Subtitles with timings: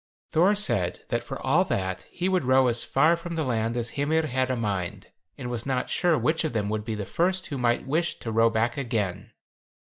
[0.31, 3.91] Thor said, that for all that, he would row as far from the land as
[3.91, 7.45] Hymir had a mind, and was not sure which of them would be the first
[7.45, 9.29] who might wish to row back again.